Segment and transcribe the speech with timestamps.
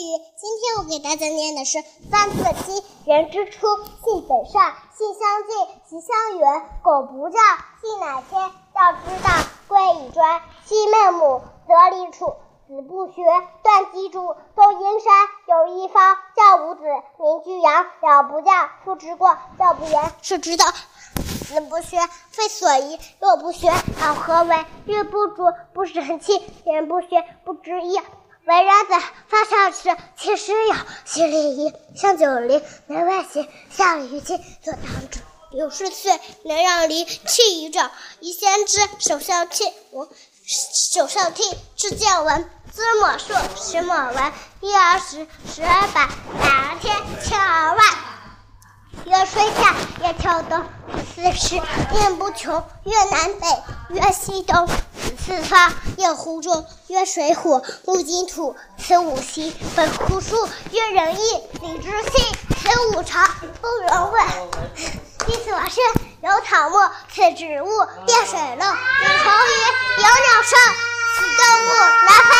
[0.00, 3.66] 今天我给大家念的是《三字经》：人之初，
[4.04, 6.70] 性本善，性相近，习相远。
[6.84, 7.40] 苟不教，
[7.82, 8.38] 性乃迁。
[8.72, 9.30] 教之道，
[9.66, 10.40] 贵以专。
[10.66, 12.36] 昔孟母，择邻处。
[12.68, 13.24] 子不学，
[13.64, 14.36] 断机杼。
[14.54, 16.82] 窦燕山有一方，教五子，
[17.18, 17.86] 名俱扬。
[18.04, 18.52] 养不教，
[18.84, 20.64] 父之过；教不严，师之道。
[21.48, 21.98] 子不学，
[22.30, 23.00] 非所宜。
[23.18, 23.68] 若不学，
[24.00, 24.64] 老何为？
[24.86, 27.98] 玉不琢，不成器；人不学，不知义。
[28.48, 35.20] 为人子，方少时，亲师友，习礼仪，香九龄，内外形，孝于亲，所当知。
[35.50, 37.90] 六十岁，能让梨，气于政。
[38.20, 39.70] 宜先知，首相悌，
[40.94, 42.50] 首相悌，知见闻。
[42.74, 44.32] 知某数，识某文。
[44.62, 46.06] 一而十，十而百，
[46.40, 47.86] 百而千，千而万。
[49.04, 50.64] 曰水下，曰桥东。
[51.18, 52.64] 四时，运不穷。
[52.84, 53.46] 曰南北，
[53.88, 54.68] 曰西东。
[54.68, 54.72] 子
[55.26, 56.64] 四方，曰湖中。
[56.86, 58.54] 曰水火木金土。
[58.78, 60.48] 此五行，本乎数。
[60.70, 62.24] 曰仁义礼智信。
[62.62, 63.28] 此五常，
[63.60, 64.26] 不容紊。
[65.26, 65.84] 地所生，
[66.22, 66.76] 有草木。
[67.12, 67.68] 此植物，
[68.06, 68.66] 变水漏。
[68.66, 69.54] 有虫鱼，
[69.96, 70.56] 有鸟兽。
[71.16, 71.68] 此动物，
[72.06, 72.37] 南飞。